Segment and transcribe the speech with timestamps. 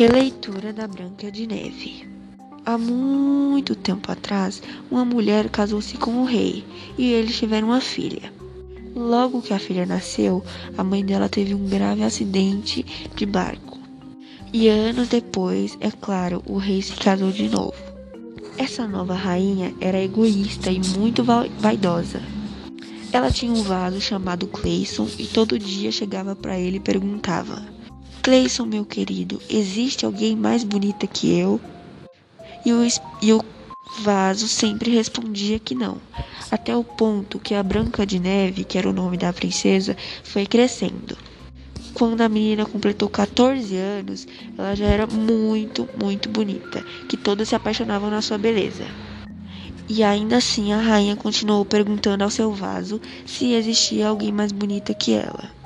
[0.00, 2.08] Releitura da Branca de Neve.
[2.64, 6.64] Há muito tempo atrás, uma mulher casou-se com o rei
[6.96, 8.32] e eles tiveram uma filha.
[8.96, 10.42] Logo que a filha nasceu,
[10.78, 12.82] a mãe dela teve um grave acidente
[13.14, 13.78] de barco.
[14.54, 17.74] E anos depois, é claro, o rei se casou de novo.
[18.56, 21.22] Essa nova rainha era egoísta e muito
[21.58, 22.22] vaidosa.
[23.12, 27.79] Ela tinha um vaso chamado Cleison e todo dia chegava para ele e perguntava:
[28.30, 31.60] Cleison, meu querido, existe alguém mais bonita que eu?
[32.64, 32.86] E o,
[33.20, 33.40] e o
[34.02, 36.00] vaso sempre respondia que não,
[36.48, 40.46] até o ponto que a Branca de Neve, que era o nome da princesa, foi
[40.46, 41.18] crescendo.
[41.92, 47.56] Quando a menina completou 14 anos, ela já era muito, muito bonita, que todos se
[47.56, 48.86] apaixonavam na sua beleza.
[49.88, 54.94] E ainda assim a rainha continuou perguntando ao seu vaso se existia alguém mais bonita
[54.94, 55.59] que ela.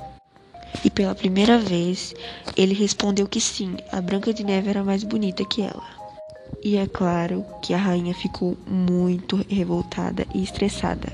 [0.85, 2.15] E pela primeira vez,
[2.55, 5.83] ele respondeu que sim, a Branca de Neve era mais bonita que ela.
[6.63, 11.11] E é claro que a rainha ficou muito revoltada e estressada.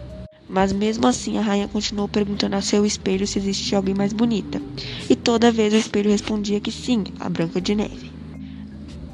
[0.48, 4.60] Mas mesmo assim, a rainha continuou perguntando ao seu espelho se existia alguém mais bonita.
[5.08, 8.10] E toda vez o espelho respondia que sim, a Branca de Neve.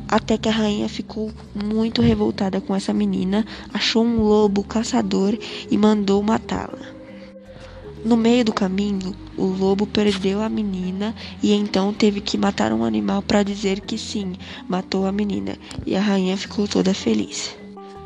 [0.08, 5.36] Até que a rainha ficou muito revoltada com essa menina, achou um lobo caçador
[5.70, 6.95] e mandou matá-la.
[8.06, 11.12] No meio do caminho, o lobo perdeu a menina
[11.42, 14.34] e então teve que matar um animal para dizer que sim,
[14.68, 17.56] matou a menina, e a rainha ficou toda feliz.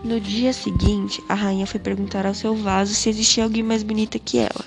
[0.03, 4.19] No dia seguinte, a rainha foi perguntar ao seu vaso se existia alguém mais bonita
[4.19, 4.65] que ela.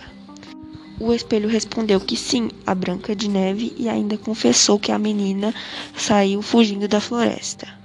[0.99, 5.51] O espelho respondeu que sim, a Branca de Neve, e ainda confessou que a menina
[5.97, 7.82] saiu fugindo da floresta.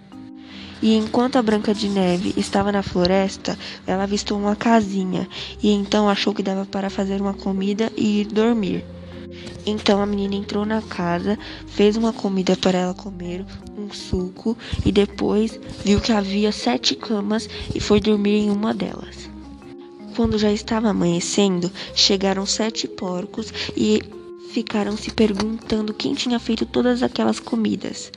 [0.81, 5.29] E enquanto a Branca de Neve estava na floresta, ela avistou uma casinha
[5.61, 8.85] e então achou que dava para fazer uma comida e ir dormir.
[9.67, 13.45] Então a menina entrou na casa, fez uma comida para ela comer,
[13.77, 14.57] um suco
[14.87, 19.29] e depois viu que havia sete camas e foi dormir em uma delas.
[20.15, 24.01] Quando já estava amanhecendo, chegaram sete porcos e
[24.53, 28.11] ficaram se perguntando quem tinha feito todas aquelas comidas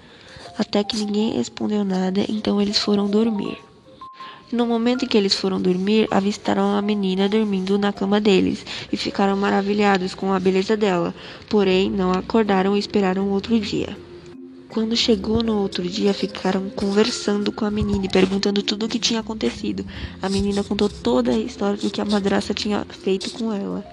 [0.61, 3.57] até que ninguém respondeu nada, então eles foram dormir.
[4.51, 8.63] No momento em que eles foram dormir, avistaram a menina dormindo na cama deles
[8.93, 11.15] e ficaram maravilhados com a beleza dela,
[11.49, 13.97] porém não acordaram e esperaram outro dia.
[14.69, 18.99] Quando chegou no outro dia, ficaram conversando com a menina e perguntando tudo o que
[18.99, 19.83] tinha acontecido.
[20.21, 23.83] A menina contou toda a história do que a madraça tinha feito com ela.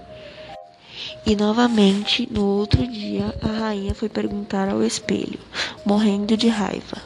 [1.28, 5.38] E novamente, no outro dia, a rainha foi perguntar ao espelho,
[5.84, 6.96] morrendo de raiva,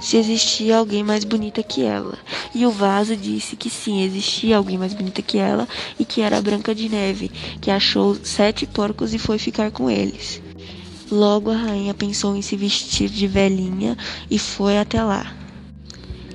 [0.00, 2.16] se existia alguém mais bonita que ela.
[2.54, 6.38] E o vaso disse que sim, existia alguém mais bonita que ela e que era
[6.38, 10.40] a Branca de Neve, que achou sete porcos e foi ficar com eles.
[11.10, 13.98] Logo a rainha pensou em se vestir de velhinha
[14.30, 15.41] e foi até lá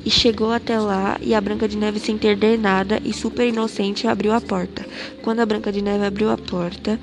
[0.07, 4.07] e chegou até lá e a Branca de Neve sem entender nada e super inocente
[4.07, 4.85] abriu a porta.
[5.21, 6.97] Quando a Branca de Neve abriu a porta,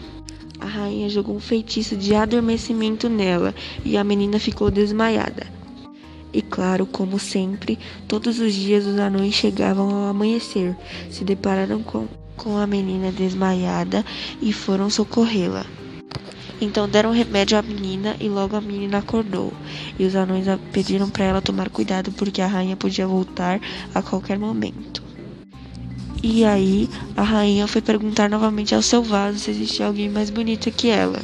[0.58, 3.54] a rainha jogou um feitiço de adormecimento nela
[3.84, 5.46] e a menina ficou desmaiada.
[6.32, 7.78] E claro, como sempre,
[8.08, 10.74] todos os dias os anões chegavam ao amanhecer,
[11.10, 14.02] se depararam com, com a menina desmaiada
[14.40, 15.66] e foram socorrê-la.
[16.64, 19.52] Então deram remédio à menina e logo a menina acordou.
[19.98, 23.60] E os anões pediram para ela tomar cuidado porque a rainha podia voltar
[23.94, 25.02] a qualquer momento.
[26.22, 30.70] E aí a rainha foi perguntar novamente ao seu vaso se existia alguém mais bonito
[30.70, 31.20] que ela.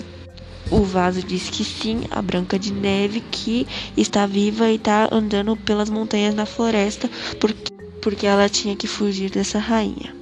[0.70, 5.56] O vaso disse que sim, a Branca de Neve, que está viva e está andando
[5.56, 10.14] pelas montanhas na floresta porque, porque ela tinha que fugir dessa rainha.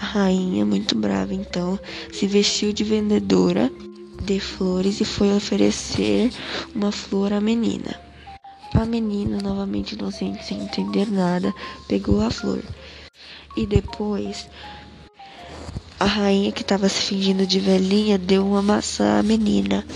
[0.00, 1.78] A rainha, muito brava, então,
[2.10, 3.70] se vestiu de vendedora
[4.24, 6.32] de flores e foi oferecer
[6.74, 8.00] uma flor à menina.
[8.74, 11.54] A menina, novamente inocente, sem entender nada,
[11.86, 12.62] pegou a flor.
[13.56, 14.48] E depois,
[16.00, 19.86] a rainha que estava se fingindo de velhinha deu uma maçã à menina.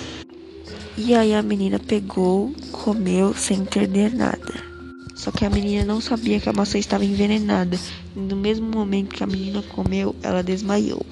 [0.96, 4.68] E aí a menina pegou, comeu sem entender nada.
[5.16, 7.76] Só que a menina não sabia que a maçã estava envenenada.
[8.14, 11.04] E no mesmo momento que a menina comeu, ela desmaiou.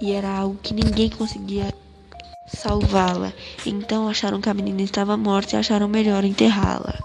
[0.00, 1.74] E era algo que ninguém conseguia
[2.54, 3.32] salvá-la.
[3.66, 6.98] Então acharam que a menina estava morta e acharam melhor enterrá-la.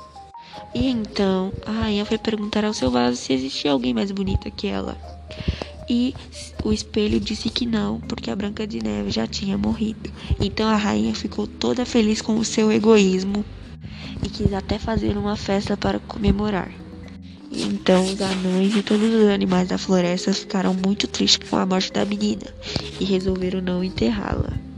[0.73, 4.67] E então a rainha foi perguntar ao seu vaso se existia alguém mais bonita que
[4.67, 4.97] ela.
[5.89, 6.13] E
[6.63, 10.11] o espelho disse que não, porque a Branca de Neve já tinha morrido.
[10.39, 13.43] Então a rainha ficou toda feliz com o seu egoísmo
[14.23, 16.71] e quis até fazer uma festa para comemorar.
[17.51, 21.65] E então os anões e todos os animais da floresta ficaram muito tristes com a
[21.65, 22.53] morte da menina
[22.99, 24.68] e resolveram não enterrá-la.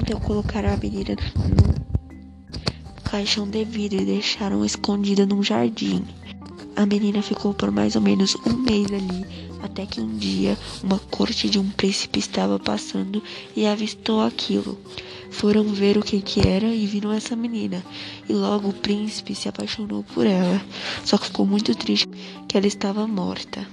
[0.00, 1.86] Então colocaram a menina no,
[3.10, 6.04] caixão de vidro e deixaram escondida num jardim.
[6.74, 9.24] A menina ficou por mais ou menos um mês ali,
[9.62, 13.22] até que um dia uma corte de um príncipe estava passando
[13.56, 14.78] e avistou aquilo.
[15.30, 17.82] Foram ver o que que era e viram essa menina.
[18.28, 20.60] E logo o príncipe se apaixonou por ela.
[21.04, 22.08] Só que ficou muito triste
[22.48, 23.66] que ela estava morta.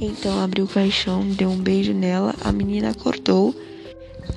[0.00, 3.54] Então abriu o caixão, deu um beijo nela, a menina acordou.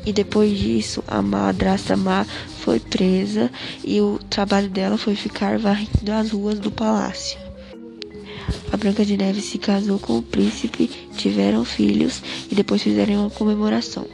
[0.05, 2.25] E depois disso, a madrasta má
[2.59, 3.51] foi presa
[3.83, 7.39] e o trabalho dela foi ficar varrendo as ruas do palácio.
[8.71, 13.29] A Branca de Neve se casou com o príncipe, tiveram filhos e depois fizeram uma
[13.29, 14.05] comemoração.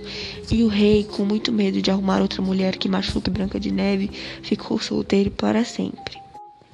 [0.52, 4.10] E o rei, com muito medo de arrumar outra mulher que machuque Branca de Neve,
[4.42, 6.18] ficou solteiro para sempre.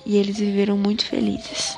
[0.05, 1.75] E eles viveram muito felizes.